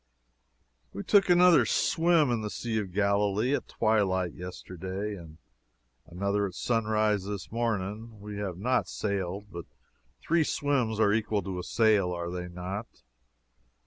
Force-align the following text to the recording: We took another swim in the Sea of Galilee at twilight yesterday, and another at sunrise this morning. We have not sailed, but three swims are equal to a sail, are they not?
We 0.93 1.03
took 1.03 1.29
another 1.29 1.63
swim 1.63 2.31
in 2.31 2.41
the 2.41 2.49
Sea 2.49 2.79
of 2.79 2.91
Galilee 2.91 3.53
at 3.55 3.67
twilight 3.67 4.33
yesterday, 4.33 5.13
and 5.15 5.37
another 6.07 6.47
at 6.47 6.55
sunrise 6.55 7.25
this 7.25 7.51
morning. 7.51 8.19
We 8.19 8.37
have 8.39 8.57
not 8.57 8.87
sailed, 8.89 9.51
but 9.51 9.65
three 10.19 10.43
swims 10.43 10.99
are 10.99 11.13
equal 11.13 11.43
to 11.43 11.59
a 11.59 11.63
sail, 11.63 12.11
are 12.13 12.31
they 12.31 12.47
not? 12.47 13.03